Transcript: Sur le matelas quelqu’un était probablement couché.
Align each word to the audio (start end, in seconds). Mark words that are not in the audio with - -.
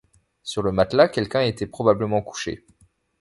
Sur 0.41 0.63
le 0.63 0.71
matelas 0.71 1.09
quelqu’un 1.09 1.41
était 1.41 1.67
probablement 1.67 2.23
couché. 2.23 2.65